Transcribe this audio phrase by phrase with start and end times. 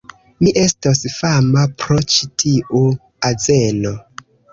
[0.45, 2.81] Mi estos fama pro ĉi tiu
[3.31, 3.93] azeno!